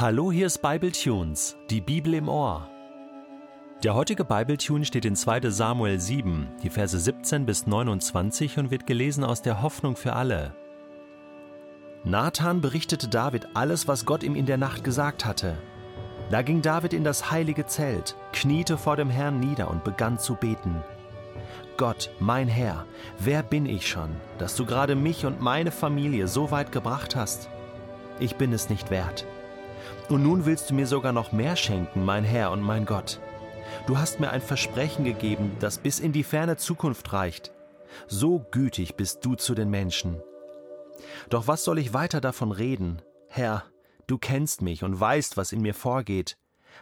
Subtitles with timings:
[0.00, 2.68] Hallo, hier ist Bible Tunes, die Bibel im Ohr.
[3.82, 5.50] Der heutige Bibletune steht in 2.
[5.50, 10.54] Samuel 7, die Verse 17 bis 29 und wird gelesen aus der Hoffnung für alle.
[12.04, 15.58] Nathan berichtete David alles, was Gott ihm in der Nacht gesagt hatte.
[16.30, 20.36] Da ging David in das heilige Zelt, kniete vor dem Herrn nieder und begann zu
[20.36, 20.76] beten.
[21.76, 22.86] Gott, mein Herr,
[23.18, 27.48] wer bin ich schon, dass du gerade mich und meine Familie so weit gebracht hast?
[28.20, 29.26] Ich bin es nicht wert.
[30.08, 33.20] Und nun willst du mir sogar noch mehr schenken, mein Herr und mein Gott.
[33.86, 37.52] Du hast mir ein Versprechen gegeben, das bis in die ferne Zukunft reicht.
[38.06, 40.20] So gütig bist du zu den Menschen.
[41.30, 43.02] Doch was soll ich weiter davon reden?
[43.28, 43.64] Herr,
[44.06, 46.38] du kennst mich und weißt, was in mir vorgeht.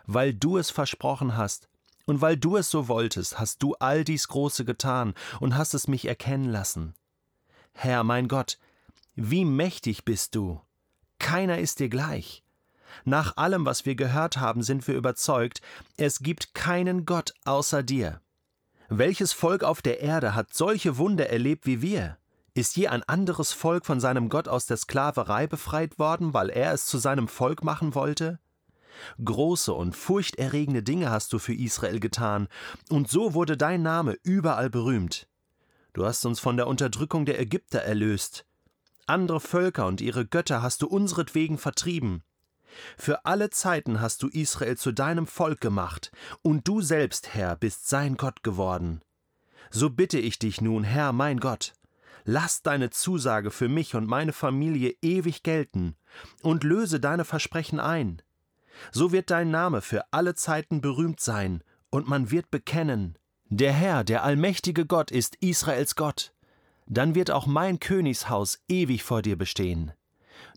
[0.07, 1.68] Weil du es versprochen hast
[2.07, 5.88] und weil du es so wolltest, hast du all dies Große getan und hast es
[5.88, 6.95] mich erkennen lassen.
[7.73, 8.59] Herr, mein Gott,
[9.15, 10.60] wie mächtig bist du!
[11.18, 12.45] Keiner ist dir gleich.
[13.04, 15.60] Nach allem, was wir gehört haben, sind wir überzeugt,
[15.96, 18.20] es gibt keinen Gott außer dir.
[18.88, 22.18] Welches Volk auf der Erde hat solche Wunder erlebt wie wir?
[22.54, 26.72] Ist je ein anderes Volk von seinem Gott aus der Sklaverei befreit worden, weil er
[26.72, 28.38] es zu seinem Volk machen wollte?
[29.22, 32.48] Große und furchterregende Dinge hast du für Israel getan,
[32.88, 35.28] und so wurde dein Name überall berühmt.
[35.92, 38.46] Du hast uns von der Unterdrückung der Ägypter erlöst.
[39.06, 42.22] Andere Völker und ihre Götter hast du unseretwegen vertrieben.
[42.96, 46.10] Für alle Zeiten hast du Israel zu deinem Volk gemacht,
[46.43, 49.02] und du selbst, Herr, bist sein Gott geworden.
[49.71, 51.73] So bitte ich dich nun, Herr mein Gott,
[52.24, 55.97] lass deine Zusage für mich und meine Familie ewig gelten,
[56.43, 58.23] und löse deine Versprechen ein.
[58.93, 63.16] So wird dein Name für alle Zeiten berühmt sein, und man wird bekennen,
[63.49, 66.34] der Herr, der allmächtige Gott ist Israels Gott.
[66.87, 69.93] Dann wird auch mein Königshaus ewig vor dir bestehen.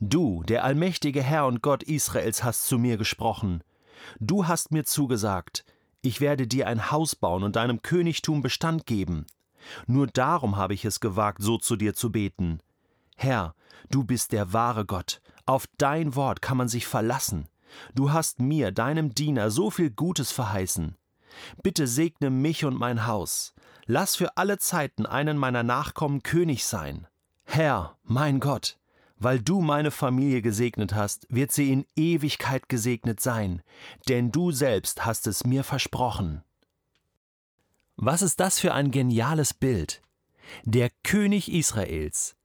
[0.02, 3.64] Du, der allmächtige Herr und Gott Israels, hast zu mir gesprochen.
[4.22, 5.66] Du hast mir zugesagt,
[6.02, 9.26] ich werde dir ein Haus bauen und deinem Königtum Bestand geben.
[9.88, 12.60] Nur darum habe ich es gewagt, so zu dir zu beten.
[13.18, 13.56] Herr,
[13.90, 17.50] du bist der wahre Gott, auf dein Wort kann man sich verlassen.
[17.94, 20.96] Du hast mir, deinem Diener, so viel Gutes verheißen.
[21.62, 23.54] Bitte segne mich und mein Haus.
[23.86, 27.06] Lass für alle Zeiten einen meiner Nachkommen König sein.
[27.44, 28.79] Herr, mein Gott,
[29.20, 33.62] weil du meine Familie gesegnet hast, wird sie in Ewigkeit gesegnet sein,
[34.08, 36.44] denn du selbst hast es mir versprochen.
[37.98, 40.02] Was ist das für ein geniales Bild?
[40.64, 42.38] Der König Israels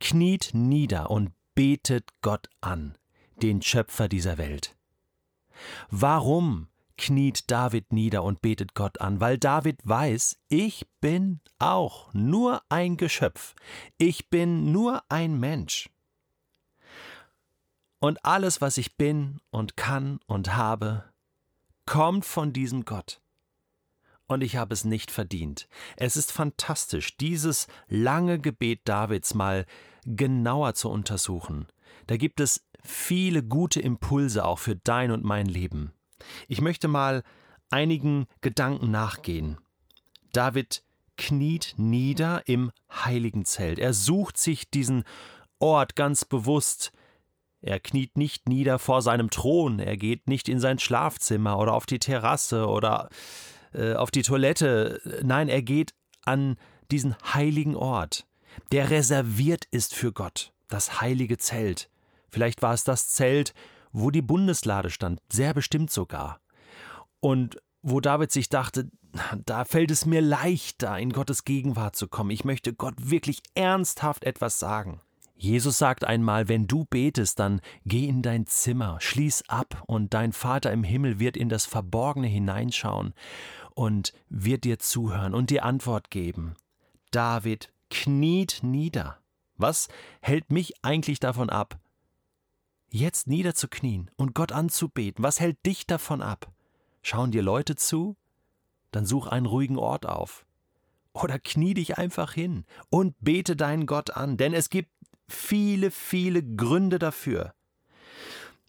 [0.00, 2.96] kniet nieder und betet Gott an,
[3.42, 4.74] den Schöpfer dieser Welt.
[5.90, 9.20] Warum kniet David nieder und betet Gott an?
[9.20, 13.54] Weil David weiß, ich bin auch nur ein Geschöpf,
[13.98, 15.90] ich bin nur ein Mensch.
[18.04, 21.04] Und alles, was ich bin und kann und habe,
[21.86, 23.22] kommt von diesem Gott.
[24.26, 25.70] Und ich habe es nicht verdient.
[25.96, 29.64] Es ist fantastisch, dieses lange Gebet Davids mal
[30.04, 31.66] genauer zu untersuchen.
[32.06, 35.94] Da gibt es viele gute Impulse auch für dein und mein Leben.
[36.46, 37.22] Ich möchte mal
[37.70, 39.56] einigen Gedanken nachgehen.
[40.34, 40.84] David
[41.16, 43.78] kniet nieder im heiligen Zelt.
[43.78, 45.04] Er sucht sich diesen
[45.58, 46.92] Ort ganz bewusst,
[47.64, 51.86] er kniet nicht nieder vor seinem Thron, er geht nicht in sein Schlafzimmer oder auf
[51.86, 53.08] die Terrasse oder
[53.72, 55.00] äh, auf die Toilette.
[55.22, 55.94] Nein, er geht
[56.24, 56.56] an
[56.90, 58.26] diesen heiligen Ort,
[58.70, 61.88] der reserviert ist für Gott, das heilige Zelt.
[62.28, 63.54] Vielleicht war es das Zelt,
[63.92, 66.40] wo die Bundeslade stand, sehr bestimmt sogar.
[67.20, 68.90] Und wo David sich dachte,
[69.46, 72.30] da fällt es mir leichter, in Gottes Gegenwart zu kommen.
[72.30, 75.00] Ich möchte Gott wirklich ernsthaft etwas sagen.
[75.36, 80.32] Jesus sagt einmal, wenn du betest, dann geh in dein Zimmer, schließ ab und dein
[80.32, 83.14] Vater im Himmel wird in das Verborgene hineinschauen
[83.74, 86.54] und wird dir zuhören und dir Antwort geben.
[87.10, 89.18] David kniet nieder.
[89.56, 89.88] Was
[90.20, 91.78] hält mich eigentlich davon ab,
[92.88, 95.22] jetzt niederzuknien und Gott anzubeten?
[95.22, 96.52] Was hält dich davon ab?
[97.02, 98.16] Schauen dir Leute zu?
[98.90, 100.46] Dann such einen ruhigen Ort auf.
[101.12, 104.90] Oder knie dich einfach hin und bete deinen Gott an, denn es gibt
[105.34, 107.54] viele, viele Gründe dafür.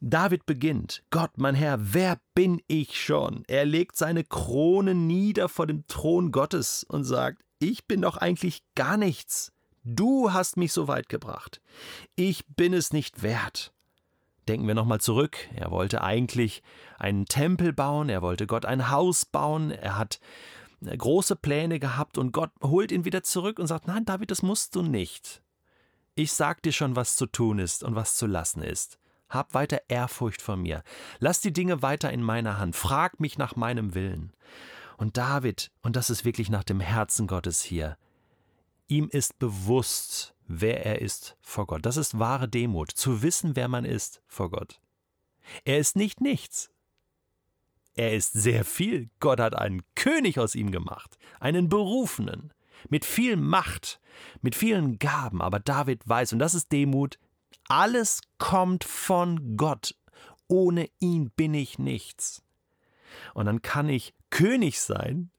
[0.02, 3.44] David beginnt, Gott, mein Herr, wer bin ich schon?
[3.48, 8.62] Er legt seine Krone nieder vor dem Thron Gottes und sagt, ich bin doch eigentlich
[8.76, 9.54] gar nichts.
[9.84, 11.62] Du hast mich so weit gebracht.
[12.16, 13.74] Ich bin es nicht wert.
[14.48, 15.38] Denken wir nochmal zurück.
[15.56, 16.62] Er wollte eigentlich
[17.00, 20.20] einen Tempel bauen, er wollte Gott ein Haus bauen, er hat
[20.82, 24.76] große Pläne gehabt und Gott holt ihn wieder zurück und sagt, nein, David, das musst
[24.76, 25.42] du nicht.
[26.18, 29.00] Ich sag dir schon, was zu tun ist und was zu lassen ist.
[29.28, 30.82] Hab weiter Ehrfurcht vor mir.
[31.20, 32.76] Lass die Dinge weiter in meiner Hand.
[32.76, 34.32] Frag mich nach meinem Willen.
[34.98, 37.98] Und David, und das ist wirklich nach dem Herzen Gottes hier,
[38.88, 41.86] ihm ist bewusst, wer er ist vor Gott.
[41.86, 44.80] Das ist wahre Demut, zu wissen, wer man ist vor Gott.
[45.66, 46.72] Er ist nicht nichts.
[47.94, 49.10] Er ist sehr viel.
[49.20, 52.54] Gott hat einen König aus ihm gemacht, einen Berufenen,
[52.90, 54.00] mit viel Macht,
[54.42, 55.42] mit vielen Gaben.
[55.42, 57.20] Aber David weiß, und das ist Demut,
[57.68, 59.96] alles kommt von Gott.
[60.48, 62.44] Ohne ihn bin ich nichts.
[63.34, 65.32] Und dann kann ich König sein,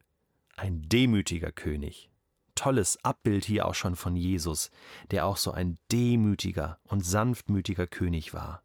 [0.56, 2.11] ein demütiger König.
[2.55, 4.71] Tolles Abbild hier auch schon von Jesus,
[5.11, 8.62] der auch so ein demütiger und sanftmütiger König war.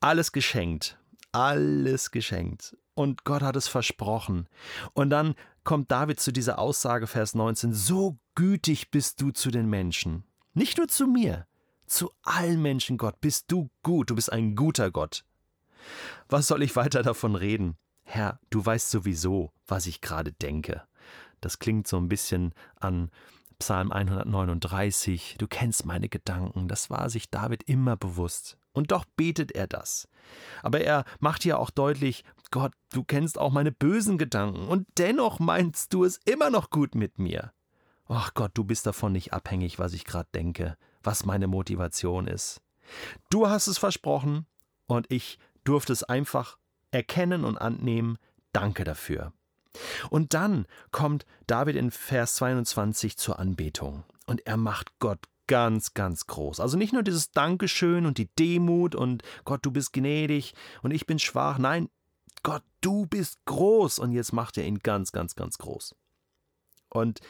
[0.00, 0.98] Alles geschenkt,
[1.32, 2.76] alles geschenkt.
[2.94, 4.48] Und Gott hat es versprochen.
[4.92, 5.34] Und dann
[5.70, 10.24] kommt David zu dieser Aussage, Vers 19, so gütig bist du zu den Menschen.
[10.52, 11.46] Nicht nur zu mir,
[11.86, 15.24] zu allen Menschen, Gott, bist du gut, du bist ein guter Gott.
[16.28, 17.76] Was soll ich weiter davon reden?
[18.02, 20.82] Herr, du weißt sowieso, was ich gerade denke.
[21.40, 23.12] Das klingt so ein bisschen an
[23.60, 25.36] Psalm 139.
[25.38, 26.66] Du kennst meine Gedanken.
[26.66, 28.58] Das war sich David immer bewusst.
[28.72, 30.08] Und doch betet er das.
[30.64, 35.38] Aber er macht ja auch deutlich, Gott, du kennst auch meine bösen Gedanken und dennoch
[35.38, 37.52] meinst du es immer noch gut mit mir.
[38.08, 42.60] Ach Gott, du bist davon nicht abhängig, was ich gerade denke, was meine Motivation ist.
[43.30, 44.46] Du hast es versprochen
[44.86, 46.58] und ich durfte es einfach
[46.90, 48.18] erkennen und annehmen.
[48.52, 49.32] Danke dafür.
[50.10, 56.26] Und dann kommt David in Vers 22 zur Anbetung und er macht Gott ganz, ganz
[56.26, 56.58] groß.
[56.58, 61.06] Also nicht nur dieses Dankeschön und die Demut und Gott, du bist gnädig und ich
[61.06, 61.58] bin schwach.
[61.58, 61.88] Nein,
[62.42, 63.98] Gott, du bist groß.
[63.98, 65.94] Und jetzt macht er ihn ganz, ganz, ganz groß.
[66.88, 67.20] Und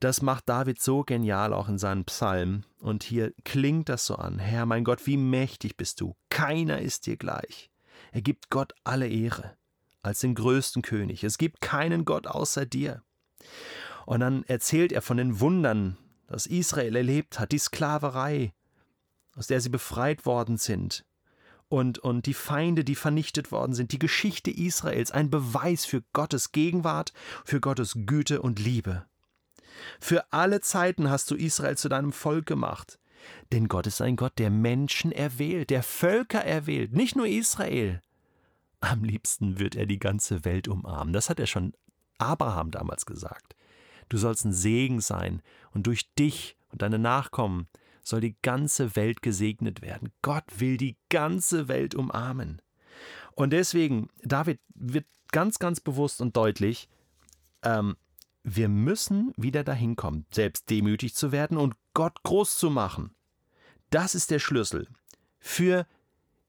[0.00, 2.64] das macht David so genial auch in seinen Psalmen.
[2.80, 4.38] Und hier klingt das so an.
[4.38, 6.16] Herr, mein Gott, wie mächtig bist du.
[6.30, 7.70] Keiner ist dir gleich.
[8.12, 9.56] Er gibt Gott alle Ehre
[10.02, 11.24] als den größten König.
[11.24, 13.02] Es gibt keinen Gott außer dir.
[14.06, 15.98] Und dann erzählt er von den Wundern,
[16.28, 18.54] das Israel erlebt hat, die Sklaverei,
[19.34, 21.04] aus der sie befreit worden sind,
[21.68, 26.52] und, und die Feinde, die vernichtet worden sind, die Geschichte Israels, ein Beweis für Gottes
[26.52, 27.12] Gegenwart,
[27.44, 29.04] für Gottes Güte und Liebe.
[30.00, 32.98] Für alle Zeiten hast du Israel zu deinem Volk gemacht.
[33.52, 38.02] Denn Gott ist ein Gott, der Menschen erwählt, der Völker erwählt, nicht nur Israel.
[38.80, 41.12] Am liebsten wird er die ganze Welt umarmen.
[41.12, 41.74] Das hat er schon
[42.18, 43.56] Abraham damals gesagt.
[44.08, 45.42] Du sollst ein Segen sein,
[45.72, 47.68] und durch dich und deine Nachkommen
[48.08, 50.12] soll die ganze Welt gesegnet werden.
[50.22, 52.62] Gott will die ganze Welt umarmen.
[53.34, 56.88] Und deswegen, David wird ganz, ganz bewusst und deutlich,
[57.62, 57.96] ähm,
[58.42, 63.14] wir müssen wieder dahin kommen, selbst demütig zu werden und Gott groß zu machen.
[63.90, 64.88] Das ist der Schlüssel
[65.38, 65.86] für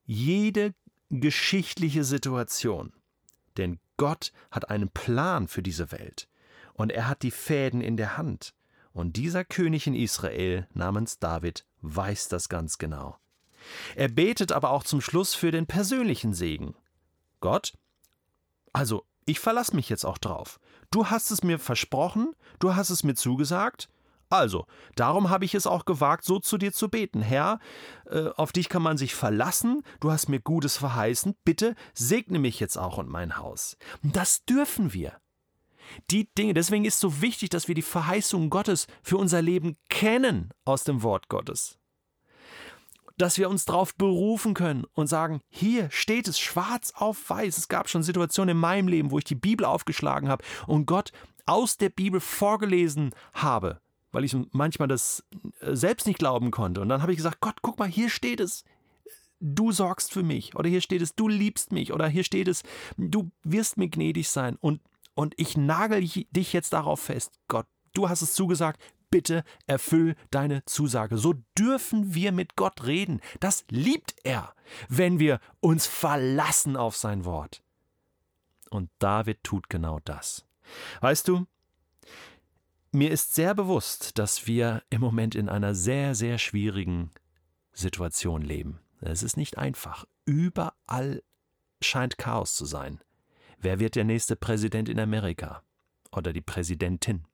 [0.06, 0.74] jede
[1.10, 2.94] geschichtliche Situation.
[3.58, 6.30] Denn Gott hat einen Plan für diese Welt
[6.74, 8.54] und er hat die Fäden in der Hand.
[8.94, 13.18] Und dieser König in Israel namens David weiß das ganz genau.
[13.96, 16.76] Er betet aber auch zum Schluss für den persönlichen Segen.
[17.40, 17.74] Gott,
[18.74, 20.60] also ich verlasse mich jetzt auch drauf.
[20.92, 23.90] Du hast es mir versprochen, du hast es mir zugesagt.
[24.32, 27.22] Also, darum habe ich es auch gewagt, so zu dir zu beten.
[27.22, 27.60] Herr,
[28.06, 32.60] äh, auf dich kann man sich verlassen, du hast mir Gutes verheißen, bitte segne mich
[32.60, 33.76] jetzt auch und mein Haus.
[34.04, 35.20] Das dürfen wir
[36.12, 36.54] die Dinge.
[36.54, 40.84] Deswegen ist es so wichtig, dass wir die Verheißungen Gottes für unser Leben kennen aus
[40.84, 41.78] dem Wort Gottes.
[43.18, 47.58] Dass wir uns darauf berufen können und sagen, hier steht es schwarz auf weiß.
[47.58, 51.12] Es gab schon Situationen in meinem Leben, wo ich die Bibel aufgeschlagen habe und Gott
[51.46, 53.82] aus der Bibel vorgelesen habe,
[54.12, 55.26] weil ich manchmal das
[55.60, 56.80] äh, selbst nicht glauben konnte.
[56.80, 58.64] Und dann habe ich gesagt, Gott, guck mal, hier steht es
[59.40, 62.64] du sorgst für mich oder hier steht es, du liebst mich oder hier steht es,
[62.98, 64.82] du wirst mir gnädig sein und
[65.20, 70.64] und ich nagel dich jetzt darauf fest, Gott, du hast es zugesagt, bitte erfüll deine
[70.64, 71.18] Zusage.
[71.18, 73.20] So dürfen wir mit Gott reden.
[73.42, 74.56] Das liebt er,
[74.88, 77.62] wenn wir uns verlassen auf sein Wort.
[78.70, 80.46] Und David tut genau das.
[81.02, 81.48] Weißt du,
[82.94, 87.12] mir ist sehr bewusst, dass wir im Moment in einer sehr, sehr schwierigen
[87.74, 88.80] Situation leben.
[89.02, 90.06] Es ist nicht einfach.
[90.24, 91.24] Überall
[91.82, 93.02] scheint Chaos zu sein.
[93.62, 95.64] Wer wird der nächste Präsident in Amerika?
[96.12, 97.26] Oder die Präsidentin?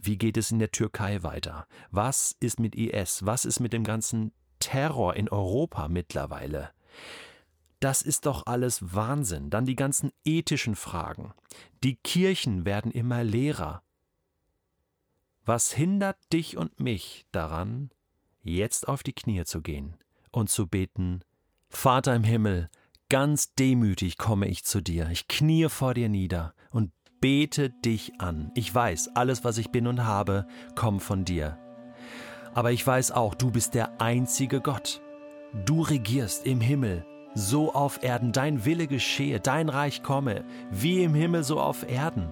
[0.00, 1.66] Wie geht es in der Türkei weiter?
[1.90, 3.26] Was ist mit IS?
[3.26, 6.70] Was ist mit dem ganzen Terror in Europa mittlerweile?
[7.80, 9.50] Das ist doch alles Wahnsinn.
[9.50, 11.32] Dann die ganzen ethischen Fragen.
[11.84, 13.82] Die Kirchen werden immer leerer.
[15.44, 17.90] Was hindert dich und mich daran,
[18.42, 19.96] jetzt auf die Knie zu gehen
[20.30, 21.22] und zu beten,
[21.68, 22.70] Vater im Himmel,
[23.08, 25.08] ganz demütig komme ich zu dir.
[25.10, 28.50] Ich kniee vor dir nieder und bete dich an.
[28.54, 31.58] Ich weiß, alles, was ich bin und habe, kommt von dir.
[32.54, 35.00] Aber ich weiß auch, du bist der einzige Gott.
[35.64, 38.32] Du regierst im Himmel, so auf Erden.
[38.32, 42.28] Dein Wille geschehe, dein Reich komme, wie im Himmel, so auf Erden.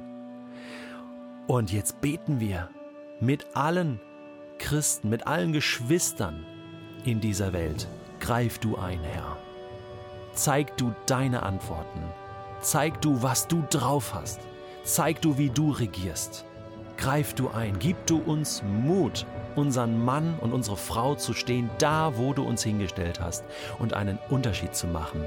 [1.47, 2.69] Und jetzt beten wir
[3.21, 4.01] mit allen
[4.59, 6.45] Christen, mit allen Geschwistern
[7.05, 7.89] in dieser Welt.
[8.21, 9.46] Greif du ein, Herr.
[10.37, 12.03] Zeig du deine Antworten.
[12.61, 14.39] Zeig du, was du drauf hast.
[14.85, 16.45] Zeig du, wie du regierst.
[16.99, 17.79] Greif du ein.
[17.79, 19.25] Gib du uns Mut,
[19.55, 23.45] unseren Mann und unsere Frau zu stehen, da, wo du uns hingestellt hast
[23.79, 25.25] und einen Unterschied zu machen.